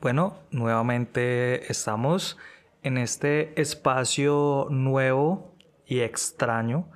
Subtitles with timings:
[0.00, 2.38] Bueno, nuevamente estamos
[2.84, 6.88] en este espacio nuevo y extraño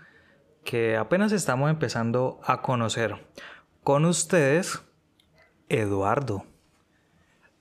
[0.62, 3.17] que apenas estamos empezando a conocer.
[3.83, 4.80] Con ustedes,
[5.69, 6.45] Eduardo.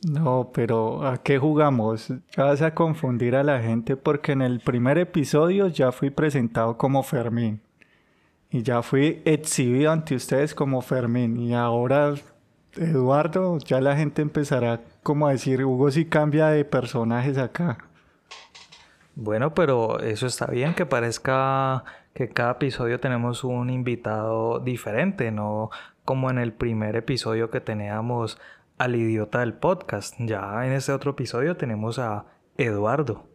[0.08, 2.14] No, pero ¿a qué jugamos?
[2.38, 7.02] vas a confundir a la gente porque en el primer episodio ya fui presentado como
[7.02, 7.62] Fermín.
[8.52, 11.38] Y ya fui exhibido ante ustedes como Fermín.
[11.38, 12.14] Y ahora,
[12.76, 17.78] Eduardo, ya la gente empezará como a decir, Hugo sí cambia de personajes acá.
[19.16, 21.84] Bueno, pero eso está bien que parezca
[22.14, 25.70] que cada episodio tenemos un invitado diferente, no
[26.06, 28.40] como en el primer episodio que teníamos
[28.78, 30.16] al idiota del podcast.
[30.20, 32.26] Ya en este otro episodio tenemos a
[32.58, 33.28] Eduardo.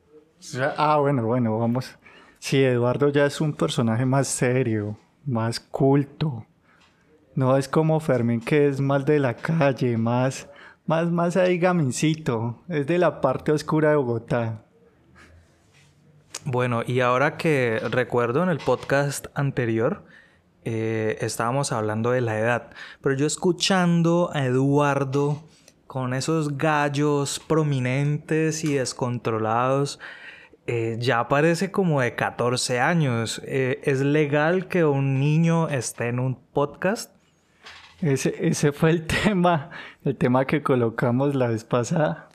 [0.77, 1.97] Ah, bueno, bueno, vamos.
[2.39, 6.47] Sí, Eduardo ya es un personaje más serio, más culto.
[7.37, 10.49] No es como Fermín que es más de la calle, más
[10.87, 12.63] más, más ahí gamincito.
[12.69, 14.63] Es de la parte oscura de Bogotá.
[16.45, 20.05] Bueno, y ahora que recuerdo en el podcast anterior,
[20.65, 22.71] eh, estábamos hablando de la edad.
[23.01, 25.43] Pero yo escuchando a Eduardo
[25.89, 29.99] con esos gallos prominentes y descontrolados,
[30.69, 33.43] eh, ya parece como de 14 años.
[33.45, 37.16] Eh, ¿Es legal que un niño esté en un podcast?
[38.01, 39.71] Ese, ese fue el tema,
[40.05, 42.29] el tema que colocamos la vez pasada.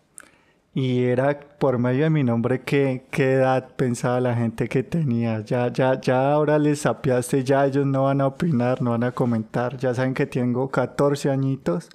[0.73, 5.41] Y era por medio de mi nombre qué, qué edad pensaba la gente que tenía.
[5.41, 9.11] Ya, ya, ya ahora les sapiaste, ya ellos no van a opinar, no van a
[9.11, 9.75] comentar.
[9.77, 11.89] Ya saben que tengo 14 añitos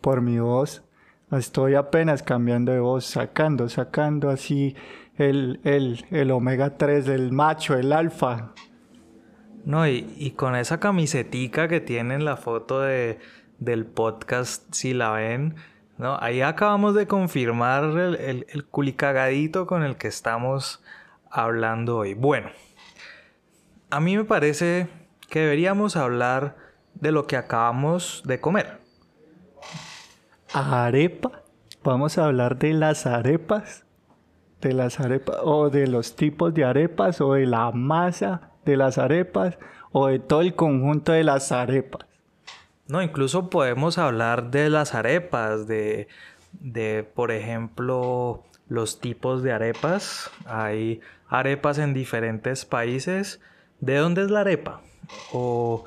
[0.00, 0.82] por mi voz.
[1.32, 4.76] Estoy apenas cambiando de voz, sacando, sacando así
[5.16, 8.52] el, el, el omega 3, el macho, el alfa.
[9.64, 13.18] No, y, con esa camisetica que tiene en la foto de,
[13.58, 15.56] del podcast, si la ven,
[15.98, 16.16] ¿no?
[16.20, 20.82] Ahí acabamos de confirmar el, el, culicagadito con el que estamos
[21.30, 22.14] hablando hoy.
[22.14, 22.48] Bueno,
[23.90, 24.88] a mí me parece
[25.28, 26.56] que deberíamos hablar
[26.94, 28.80] de lo que acabamos de comer.
[30.52, 31.42] ¿Arepa?
[31.84, 33.84] Vamos a hablar de las arepas.
[34.60, 38.98] De las arepas, o de los tipos de arepas, o de la masa de las
[38.98, 39.58] arepas
[39.92, 42.06] o de todo el conjunto de las arepas.
[42.86, 46.08] No, incluso podemos hablar de las arepas, de,
[46.52, 50.30] de por ejemplo, los tipos de arepas.
[50.44, 53.40] Hay arepas en diferentes países.
[53.80, 54.82] ¿De dónde es la arepa?
[55.32, 55.84] O,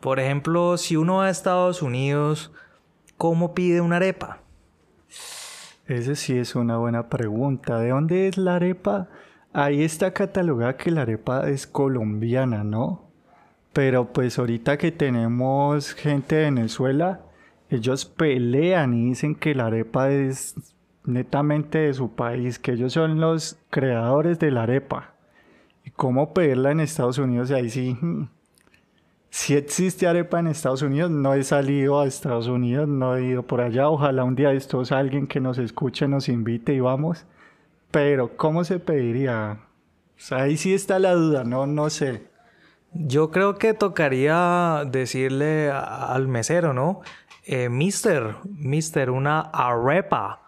[0.00, 2.52] por ejemplo, si uno va a Estados Unidos,
[3.16, 4.38] ¿cómo pide una arepa?
[5.86, 7.78] Esa sí es una buena pregunta.
[7.78, 9.08] ¿De dónde es la arepa?
[9.58, 13.10] Ahí está catalogada que la arepa es colombiana, ¿no?
[13.72, 17.22] Pero pues ahorita que tenemos gente de Venezuela,
[17.70, 20.56] ellos pelean y dicen que la arepa es
[21.04, 25.14] netamente de su país, que ellos son los creadores de la arepa.
[25.86, 27.50] ¿Y cómo pedirla en Estados Unidos?
[27.50, 28.28] Ahí sí, hmm,
[29.30, 33.42] si existe arepa en Estados Unidos, no he salido a Estados Unidos, no he ido
[33.42, 33.88] por allá.
[33.88, 37.24] Ojalá un día estos alguien que nos escuche nos invite y vamos.
[37.96, 39.58] Pero, ¿cómo se pediría?
[40.30, 42.28] ahí sí está la duda, no, no sé.
[42.92, 47.00] Yo creo que tocaría decirle al mesero, ¿no?
[47.46, 50.42] Eh, mister, mister, una arepa.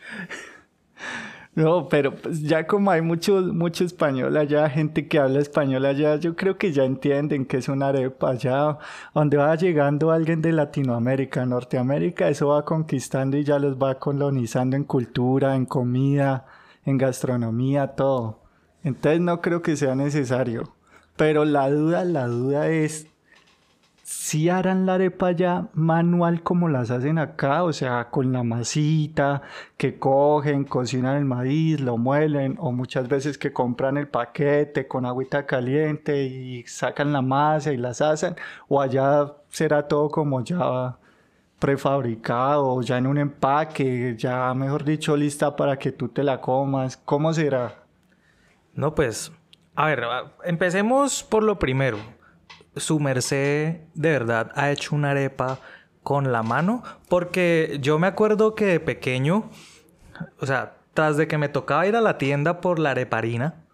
[1.54, 6.16] No, pero pues ya como hay mucho, mucho español allá, gente que habla español allá,
[6.16, 8.30] yo creo que ya entienden que es una arepa.
[8.30, 8.78] Allá
[9.14, 14.76] donde va llegando alguien de Latinoamérica, Norteamérica, eso va conquistando y ya los va colonizando
[14.76, 16.46] en cultura, en comida,
[16.84, 18.40] en gastronomía, todo.
[18.84, 20.74] Entonces no creo que sea necesario.
[21.16, 23.06] Pero la duda, la duda es
[24.02, 29.42] si harán la arepa ya manual como las hacen acá, o sea, con la masita,
[29.76, 35.06] que cogen, cocinan el maíz, lo muelen, o muchas veces que compran el paquete con
[35.06, 38.36] agüita caliente y sacan la masa y las hacen,
[38.68, 40.98] o allá será todo como ya
[41.62, 46.96] prefabricado, ya en un empaque, ya mejor dicho, lista para que tú te la comas.
[46.96, 47.84] ¿Cómo será?
[48.74, 49.30] No, pues,
[49.76, 50.02] a ver,
[50.42, 51.98] empecemos por lo primero
[52.76, 55.60] su merced de verdad ha hecho una arepa
[56.02, 56.82] con la mano?
[57.08, 59.48] Porque yo me acuerdo que de pequeño,
[60.40, 63.64] o sea, tras de que me tocaba ir a la tienda por la areparina,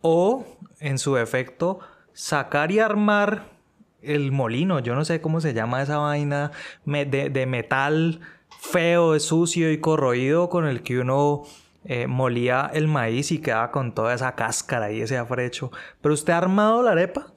[0.00, 0.44] o
[0.78, 1.80] en su efecto,
[2.12, 3.57] sacar y armar
[4.02, 6.52] el molino, yo no sé cómo se llama esa vaina
[6.84, 8.20] de, de metal
[8.60, 11.44] feo, sucio y corroído con el que uno
[11.84, 15.70] eh, molía el maíz y quedaba con toda esa cáscara y ese afrecho.
[16.00, 17.32] ¿Pero usted ha armado la arepa?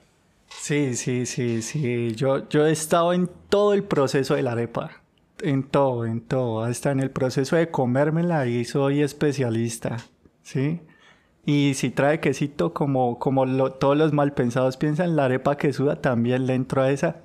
[0.50, 2.14] Sí, sí, sí, sí.
[2.16, 4.92] Yo, yo he estado en todo el proceso de la arepa.
[5.42, 6.64] en todo, en todo.
[6.64, 9.98] Hasta en el proceso de comérmela y soy especialista,
[10.44, 10.82] ¿sí?
[11.46, 16.46] Y si trae quesito, como, como todos los malpensados piensan, la arepa que suda también
[16.46, 17.22] le entro a esa.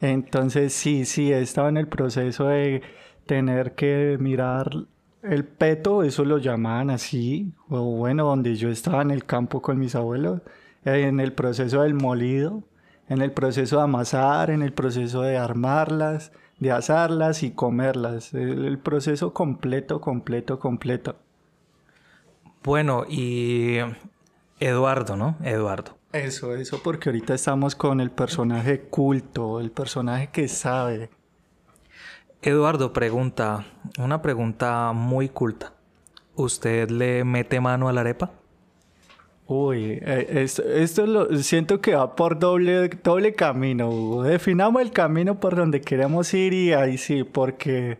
[0.00, 2.82] Entonces sí, sí, he estado en el proceso de
[3.26, 4.70] tener que mirar
[5.22, 9.78] el peto, eso lo llamaban así, o bueno, donde yo estaba en el campo con
[9.78, 10.42] mis abuelos,
[10.84, 12.62] en el proceso del molido,
[13.08, 18.78] en el proceso de amasar, en el proceso de armarlas, de asarlas y comerlas, el,
[18.78, 21.16] proceso completo, completo, completo.
[22.66, 23.76] Bueno, y
[24.58, 25.36] Eduardo, ¿no?
[25.44, 25.96] Eduardo.
[26.12, 31.08] Eso, eso, porque ahorita estamos con el personaje culto, el personaje que sabe.
[32.42, 33.64] Eduardo pregunta,
[34.00, 35.74] una pregunta muy culta.
[36.34, 38.32] ¿Usted le mete mano a la arepa?
[39.46, 44.22] Uy, eh, esto, lo, siento que va por doble, doble camino.
[44.22, 47.98] Definamos el camino por donde queremos ir y ahí sí, porque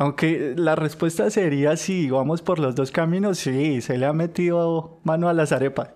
[0.00, 4.98] aunque la respuesta sería si vamos por los dos caminos, sí, se le ha metido
[5.04, 5.90] mano a las arepas.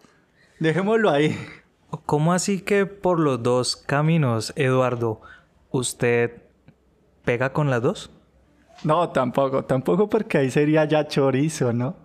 [0.60, 1.34] Dejémoslo ahí.
[2.04, 5.22] ¿Cómo así que por los dos caminos, Eduardo,
[5.70, 6.42] usted
[7.24, 8.10] pega con las dos?
[8.82, 11.96] No, tampoco, tampoco porque ahí sería ya chorizo, ¿no?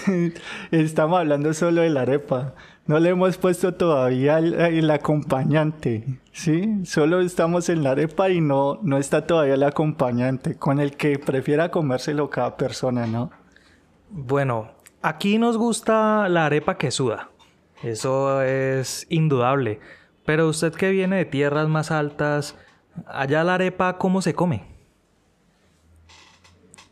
[0.70, 2.54] Estamos hablando solo de la arepa.
[2.86, 6.84] No le hemos puesto todavía el, acompañante, ¿sí?
[6.84, 11.18] Solo estamos en la arepa y no, no está todavía el acompañante, con el que
[11.18, 13.30] prefiera comérselo cada persona, ¿no?
[14.10, 17.30] Bueno, aquí nos gusta la arepa que suda.
[17.84, 19.80] Eso es indudable.
[20.24, 22.56] Pero usted que viene de tierras más altas,
[23.06, 24.71] allá la arepa, ¿cómo se come?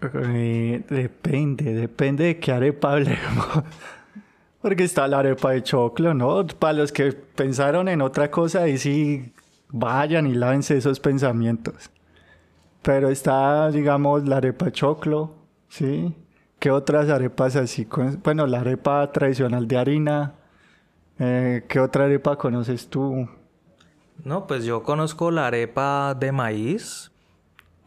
[0.03, 3.65] Eh, depende, depende de qué arepa hablemos.
[4.63, 6.47] Porque está la arepa de choclo, ¿no?
[6.47, 9.33] Para los que pensaron en otra cosa, ahí sí
[9.71, 11.91] vayan y lávense esos pensamientos.
[12.83, 15.35] Pero está, digamos, la arepa de choclo,
[15.69, 16.15] ¿sí?
[16.59, 17.87] ¿Qué otras arepas así?
[18.23, 20.35] Bueno, la arepa tradicional de harina.
[21.19, 23.29] Eh, ¿Qué otra arepa conoces tú?
[24.25, 27.10] No, pues yo conozco la arepa de maíz,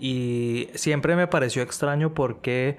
[0.03, 2.75] y siempre me pareció extraño porque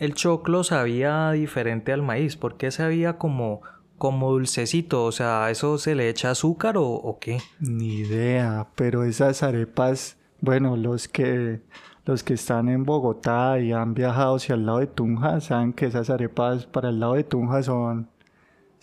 [0.00, 3.62] el choclo sabía diferente al maíz, porque sabía como,
[3.96, 7.38] como dulcecito, o sea, ¿eso se le echa azúcar o, o qué?
[7.60, 11.60] Ni idea, pero esas arepas, bueno, los que
[12.06, 15.86] los que están en Bogotá y han viajado hacia el lado de Tunja saben que
[15.86, 18.08] esas arepas para el lado de Tunja son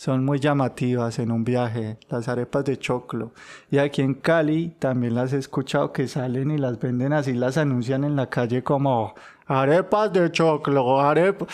[0.02, 3.34] son muy llamativas en un viaje, las arepas de choclo.
[3.70, 7.56] Y aquí en Cali también las he escuchado que salen y las venden así, las
[7.60, 9.14] anuncian en la calle como
[9.46, 11.50] arepas de choclo, arepas.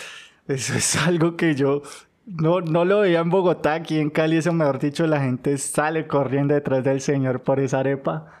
[0.46, 1.82] Eso es algo que yo
[2.24, 6.06] no, no lo veía en Bogotá, aquí en Cali, eso mejor dicho, la gente sale
[6.06, 8.40] corriendo detrás del señor por esa arepa.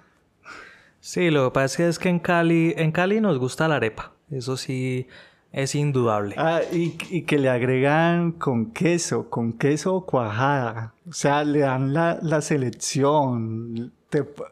[1.00, 4.12] Sí, lo que pasa es que en Cali, en Cali nos gusta la arepa.
[4.30, 5.06] Eso sí,
[5.52, 6.34] es indudable.
[6.38, 10.94] Ah, y, que le agregan con queso, con queso cuajada.
[11.08, 13.92] O sea, le dan la, selección.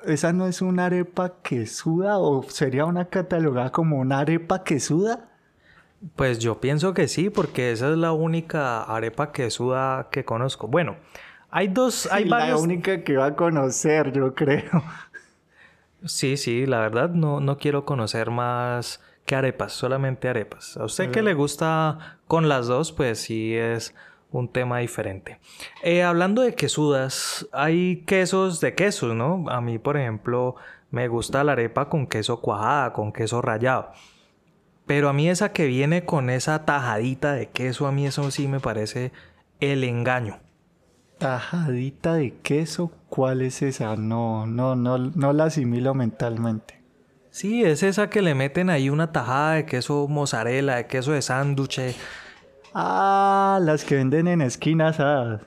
[0.04, 4.80] ¿Esa no es una arepa que suda o sería una catalogada como una arepa que
[4.80, 5.28] suda?
[6.14, 10.68] Pues yo pienso que sí, porque esa es la única arepa que suda que conozco.
[10.68, 10.96] Bueno,
[11.50, 14.82] hay dos, hay La única que va a conocer, yo creo.
[16.04, 19.72] Sí, sí, la verdad no, no quiero conocer más ¿Qué arepas?
[19.72, 20.76] Solamente arepas.
[20.76, 23.92] A usted que le gusta con las dos, pues sí es
[24.30, 25.40] un tema diferente.
[25.82, 29.44] Eh, hablando de quesudas, hay quesos de quesos, ¿no?
[29.48, 30.54] A mí, por ejemplo,
[30.92, 33.90] me gusta la arepa con queso cuajada, con queso rallado.
[34.86, 38.46] Pero a mí esa que viene con esa tajadita de queso, a mí eso sí
[38.46, 39.10] me parece
[39.58, 40.38] el engaño.
[41.18, 43.96] Tajadita de queso, ¿cuál es esa?
[43.96, 46.85] No, no, no, no la asimilo mentalmente.
[47.36, 51.20] Sí, es esa que le meten ahí una tajada de queso mozzarella, de queso de
[51.20, 51.94] sándwich.
[52.72, 54.96] Ah, las que venden en esquinas.
[55.00, 55.40] Ah.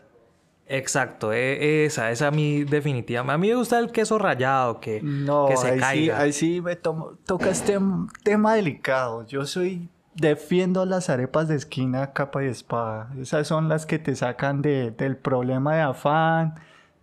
[0.67, 3.33] Exacto, e, esa, esa a mí definitivamente.
[3.33, 6.15] A mí me gusta el queso rallado, que, que se ahí caiga.
[6.17, 7.79] Sí, ahí sí me toca este
[8.21, 9.25] tema delicado.
[9.25, 13.09] Yo soy defiendo las arepas de esquina capa y espada.
[13.19, 16.53] Esas son las que te sacan de, del problema de afán,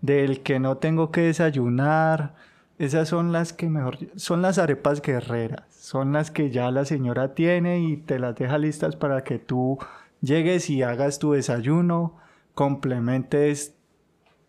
[0.01, 2.35] del que no tengo que desayunar
[2.79, 7.35] esas son las que mejor, son las arepas guerreras, son las que ya la señora
[7.35, 9.79] tiene y te las deja listas para que tú
[10.21, 12.17] llegues y hagas tu desayuno,
[12.55, 13.75] complementes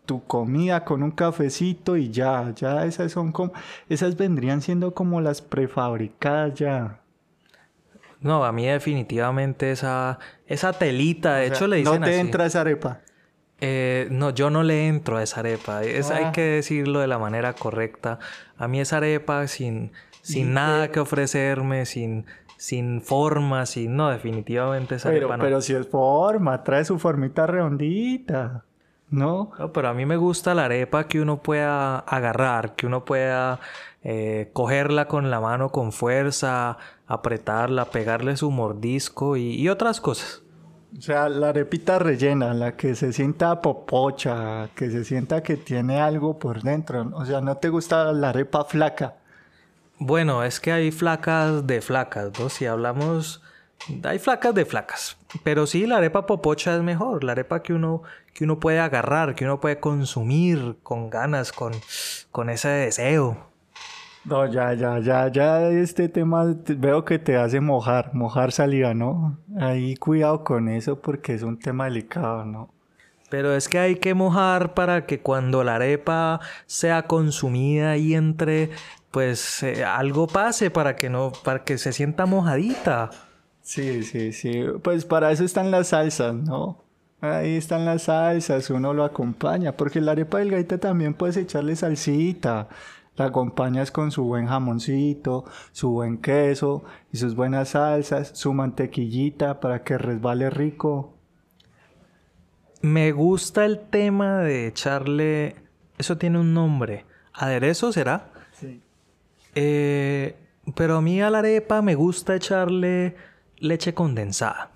[0.04, 3.52] tu comida con un cafecito y ya, ya esas son como,
[3.88, 7.00] esas vendrían siendo como las prefabricadas ya.
[8.20, 12.62] No, a mí definitivamente esa, esa telita, de hecho le dicen No te entra esa
[12.62, 13.00] arepa.
[13.60, 15.82] Eh, no, yo no le entro a esa arepa.
[15.82, 16.32] Es, Hay ah.
[16.32, 18.18] que decirlo de la manera correcta.
[18.56, 23.96] A mí esa arepa sin, sin nada que ofrecerme, sin, sin forma, sin...
[23.96, 25.44] No, definitivamente esa Pero, arepa no.
[25.44, 28.64] pero si es forma, trae su formita redondita.
[29.10, 29.52] ¿No?
[29.58, 33.58] No, pero a mí me gusta la arepa que uno pueda agarrar, que uno pueda
[34.04, 40.42] eh, cogerla con la mano con fuerza, apretarla, pegarle su mordisco y, y otras cosas.
[40.96, 46.00] O sea, la arepita rellena, la que se sienta popocha, que se sienta que tiene
[46.00, 47.10] algo por dentro.
[47.14, 49.16] O sea, ¿no te gusta la arepa flaca?
[49.98, 52.48] Bueno, es que hay flacas de flacas, ¿no?
[52.48, 53.42] Si hablamos,
[54.02, 55.18] hay flacas de flacas.
[55.44, 57.22] Pero sí, la arepa popocha es mejor.
[57.22, 58.02] La arepa que uno,
[58.32, 61.72] que uno puede agarrar, que uno puede consumir con ganas, con,
[62.30, 63.47] con ese deseo.
[64.28, 68.92] No, ya, ya, ya, ya este tema te- veo que te hace mojar, mojar saliva,
[68.92, 69.38] ¿no?
[69.58, 72.70] Ahí cuidado con eso porque es un tema delicado, ¿no?
[73.30, 78.70] Pero es que hay que mojar para que cuando la arepa sea consumida y entre,
[79.10, 83.10] pues eh, algo pase para que no, para que se sienta mojadita.
[83.62, 84.64] Sí, sí, sí.
[84.82, 86.84] Pues para eso están las salsas, ¿no?
[87.20, 92.68] Ahí están las salsas, uno lo acompaña, porque la arepa delgadita también puedes echarle salsita.
[93.18, 99.60] La acompañas con su buen jamoncito, su buen queso y sus buenas salsas, su mantequillita
[99.60, 101.18] para que resbale rico.
[102.80, 105.56] Me gusta el tema de echarle,
[105.98, 108.30] eso tiene un nombre, aderezo será.
[108.52, 108.80] Sí.
[109.56, 110.36] Eh,
[110.76, 113.16] pero a mí a la arepa me gusta echarle
[113.58, 114.70] leche condensada.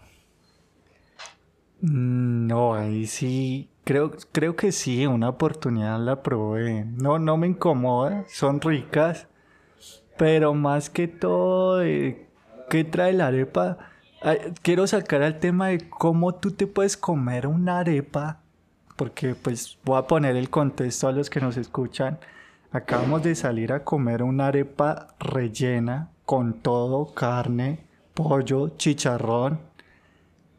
[1.80, 6.84] Mm, No, ahí sí, creo, creo que sí, una oportunidad la probé.
[6.84, 9.26] No, no me incomoda, son ricas,
[10.16, 12.26] pero más que todo, eh,
[12.70, 13.78] ¿qué trae la arepa?
[14.62, 18.40] Quiero sacar al tema de cómo tú te puedes comer una arepa,
[18.96, 22.18] porque pues voy a poner el contexto a los que nos escuchan.
[22.70, 27.80] Acabamos de salir a comer una arepa rellena con todo, carne,
[28.14, 29.60] pollo, chicharrón.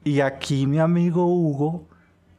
[0.03, 1.87] Y aquí mi amigo Hugo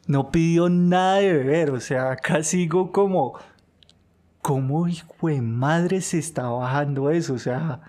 [0.07, 3.39] no pidió nada de beber, o sea, acá sigo como,
[4.43, 7.35] ¿cómo hijo de madre se está bajando eso?
[7.35, 7.81] O sea,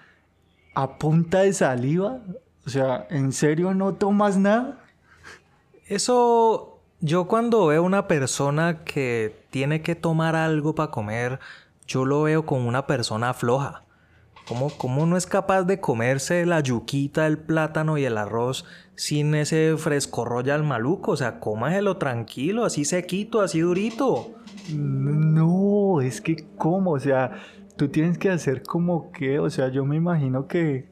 [0.74, 2.20] a punta de saliva,
[2.66, 4.80] o sea, ¿en serio no tomas nada?
[5.88, 11.40] Eso, yo cuando veo una persona que tiene que tomar algo para comer,
[11.88, 13.85] yo lo veo como una persona floja.
[14.48, 19.34] ¿Cómo, cómo no es capaz de comerse la yuquita, el plátano y el arroz sin
[19.34, 21.12] ese frescorro al maluco?
[21.14, 24.36] O sea, cómaselo tranquilo, así sequito, así durito.
[24.72, 27.32] No, es que cómo, o sea,
[27.76, 30.90] tú tienes que hacer como que, o sea, yo me imagino que,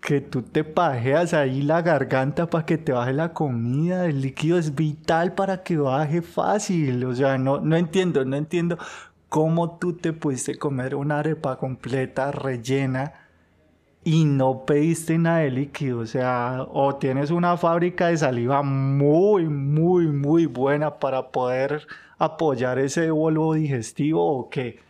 [0.00, 4.58] que tú te pajeas ahí la garganta para que te baje la comida, el líquido
[4.58, 8.78] es vital para que baje fácil, o sea, no, no entiendo, no entiendo
[9.32, 13.14] cómo tú te pudiste comer una arepa completa, rellena,
[14.04, 19.48] y no pediste nada de líquido, o sea, o tienes una fábrica de saliva muy,
[19.48, 21.86] muy, muy buena para poder
[22.18, 24.80] apoyar ese bolo digestivo o qué.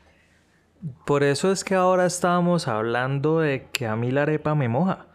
[1.07, 5.07] Por eso es que ahora estábamos hablando de que a mí la arepa me moja.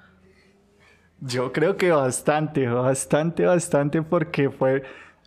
[1.19, 4.83] Yo creo que bastante, bastante, bastante, porque fue,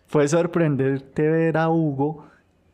[0.07, 2.30] fue sorprenderte ver a Hugo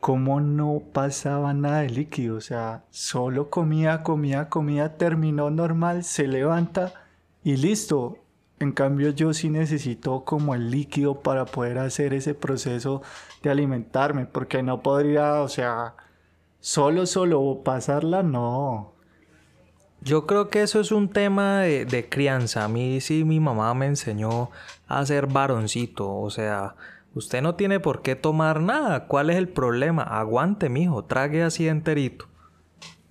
[0.08, 6.30] cómo no pasaba nada de líquido, o sea, solo comía, comía, comía, terminó normal, se
[6.30, 6.94] levanta
[7.44, 8.18] y listo.
[8.62, 13.02] En cambio yo sí necesito como el líquido para poder hacer ese proceso
[13.44, 15.96] de alimentarme, porque no podría, o sea,
[16.62, 18.94] solo, solo pasarla, no.
[20.00, 22.64] Yo creo que eso es un tema de, de crianza.
[22.64, 24.52] A mí sí mi mamá me enseñó
[24.88, 26.16] a ser varoncito.
[26.16, 26.76] O sea,
[27.18, 29.06] usted no tiene por qué tomar nada.
[29.08, 30.04] ¿Cuál es el problema?
[30.04, 31.06] Aguante, mijo.
[31.06, 32.26] Trague así enterito.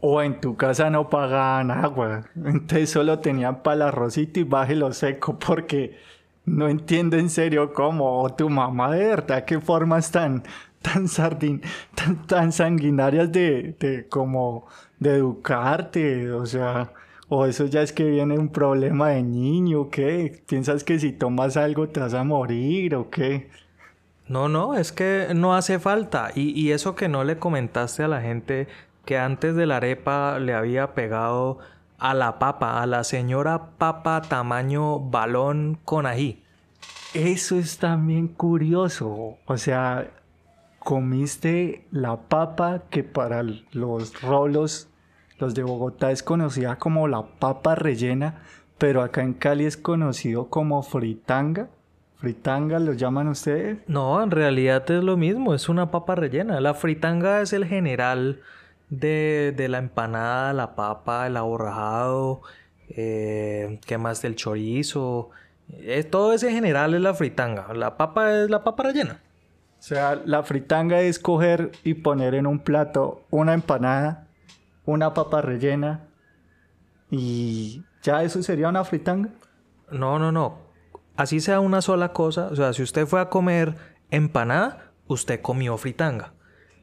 [0.00, 2.24] O en tu casa no pagaban agua.
[2.36, 5.98] Entonces solo tenían para el y bájelo seco porque
[6.44, 8.22] no entiendo en serio cómo.
[8.22, 10.44] O tu mamá de verdad, qué formas tan,
[10.82, 11.08] tan
[11.94, 14.66] tan, tan sanguinarias de, de como
[14.98, 16.30] de educarte.
[16.32, 16.92] O sea,
[17.28, 20.42] o eso ya es que viene un problema de niño, ¿qué?
[20.46, 23.48] ¿Piensas que si tomas algo te vas a morir o qué?
[24.28, 26.30] No, no, es que no hace falta.
[26.34, 28.66] Y, y eso que no le comentaste a la gente
[29.04, 31.58] que antes de la arepa le había pegado
[31.98, 36.42] a la papa, a la señora papa tamaño balón con ají.
[37.14, 39.38] Eso es también curioso.
[39.46, 40.10] O sea,
[40.80, 43.42] comiste la papa que para
[43.72, 44.88] los rolos,
[45.38, 48.42] los de Bogotá es conocida como la papa rellena,
[48.78, 51.68] pero acá en Cali es conocido como fritanga.
[52.18, 53.78] ¿Fritanga lo llaman ustedes?
[53.86, 56.60] No, en realidad es lo mismo, es una papa rellena.
[56.60, 58.40] La fritanga es el general
[58.88, 62.40] de, de la empanada, la papa, el aborrajado,
[62.88, 65.30] eh, ¿qué más del chorizo?
[65.70, 67.72] Eh, todo ese en general es la fritanga.
[67.74, 69.20] La papa es la papa rellena.
[69.78, 74.26] O sea, la fritanga es coger y poner en un plato una empanada,
[74.84, 76.08] una papa rellena
[77.10, 79.30] y ya eso sería una fritanga.
[79.90, 80.65] No, no, no.
[81.16, 82.48] Así sea una sola cosa.
[82.48, 83.74] O sea, si usted fue a comer
[84.10, 86.32] empanada, usted comió fritanga.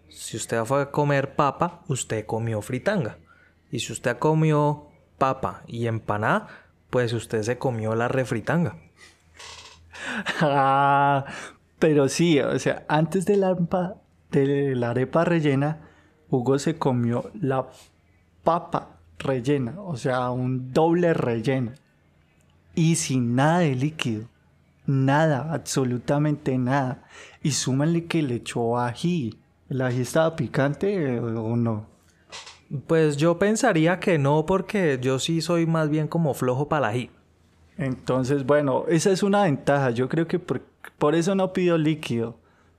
[0.09, 3.17] Si usted fue a comer papa, usted comió fritanga.
[3.71, 4.87] Y si usted comió
[5.17, 6.47] papa y empanada,
[6.89, 8.75] pues usted se comió la refritanga.
[10.41, 11.25] Ah,
[11.79, 13.55] pero sí, o sea, antes de la,
[14.31, 15.79] de la arepa rellena,
[16.29, 17.67] Hugo se comió la
[18.43, 21.71] papa rellena, o sea, un doble relleno.
[22.75, 24.27] Y sin nada de líquido.
[24.85, 27.03] Nada, absolutamente nada.
[27.41, 29.37] Y súmanle que le echó ají.
[29.69, 31.87] ¿El ají estaba picante o no?
[32.87, 36.95] Pues yo pensaría que no, porque yo sí soy más bien como flojo para el
[36.95, 37.09] ají.
[37.77, 39.91] Entonces, bueno, esa es una ventaja.
[39.91, 40.61] Yo creo que por,
[40.97, 42.35] por eso no pidió líquido.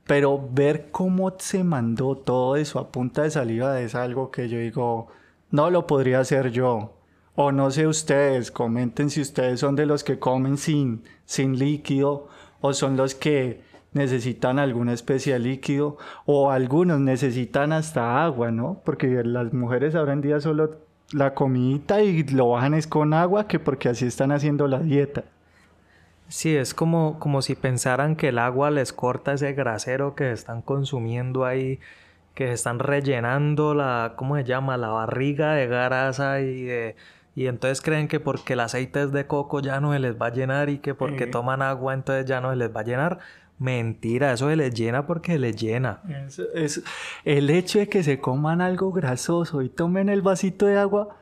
[0.06, 4.58] Pero ver cómo se mandó todo eso a punta de saliva es algo que yo
[4.58, 5.08] digo,
[5.50, 6.92] no lo podría hacer yo.
[7.36, 12.28] O no sé ustedes, comenten si ustedes son de los que comen sin, sin líquido
[12.60, 13.62] o son los que
[13.92, 18.80] necesitan alguna especie de líquido o algunos necesitan hasta agua, ¿no?
[18.84, 20.78] Porque las mujeres ahora en día solo
[21.12, 25.24] la comidita y lo bajan es con agua que porque así están haciendo la dieta.
[26.28, 30.62] Sí, es como, como si pensaran que el agua les corta ese grasero que están
[30.62, 31.80] consumiendo ahí
[32.34, 34.76] que están rellenando la, ¿cómo se llama?
[34.76, 36.96] La barriga de grasa y de...
[37.34, 40.26] Y entonces creen que porque el aceite es de coco ya no se les va
[40.26, 43.18] a llenar y que porque toman agua entonces ya no se les va a llenar.
[43.58, 46.02] Mentira, eso se les llena porque se les llena.
[46.54, 46.82] es,
[47.24, 51.16] el hecho de que se coman algo grasoso y tomen el vasito de agua,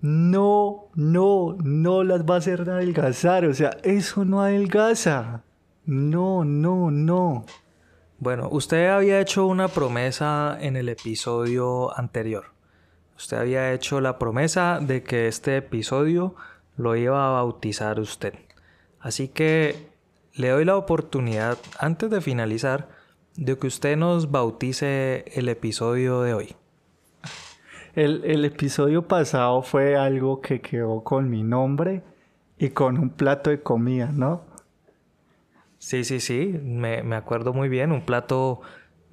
[0.00, 3.44] no, no, no las va a hacer adelgazar.
[3.46, 5.42] O sea, eso no adelgaza.
[5.86, 7.44] No, no, no.
[8.18, 12.57] Bueno, usted había hecho una promesa en el episodio anterior.
[13.18, 16.34] Usted había hecho la promesa de que este episodio
[16.78, 18.32] lo iba a bautizar usted.
[19.00, 19.90] Así que
[20.34, 22.88] le doy la oportunidad, antes de finalizar,
[23.36, 26.56] de que usted nos bautice el episodio de hoy.
[27.94, 32.02] El, el episodio pasado fue algo que quedó con mi nombre
[32.56, 34.42] y con un plato de comida, ¿no?
[35.78, 38.60] Sí, sí, sí, me, acuerdo muy bien, un plato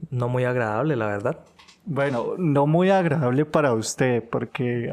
[0.09, 1.39] no muy agradable, la verdad.
[1.85, 4.91] Bueno, no muy agradable para usted, porque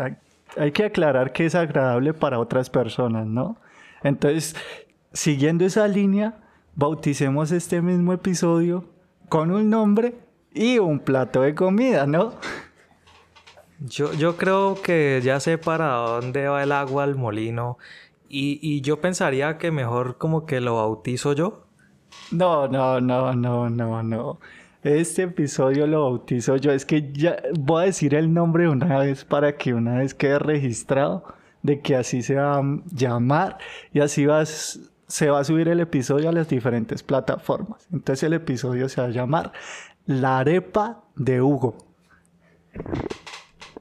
[0.57, 3.57] hay, que aclarar que es agradable para otras personas, ¿no?
[4.03, 4.55] Entonces,
[5.13, 6.35] siguiendo esa línea,
[6.75, 8.85] bauticemos este mismo episodio
[9.31, 10.15] con un nombre
[10.53, 12.35] y un plato de comida, ¿no?
[13.81, 17.79] Yo, yo creo que ya sé para dónde va el agua al molino
[18.29, 21.65] y, y yo pensaría que mejor como que lo bautizo yo.
[22.31, 24.39] No, no, no, no, no, no.
[24.83, 26.73] Este episodio lo bautizo yo.
[26.73, 30.41] Es que ya voy a decir el nombre una vez para que una vez quede
[30.41, 31.25] registrado
[31.63, 33.59] de que así se va a llamar
[33.93, 37.87] y así va, se va a subir el episodio a las diferentes plataformas.
[37.93, 39.53] Entonces el episodio se va a llamar
[40.07, 41.77] La arepa de Hugo.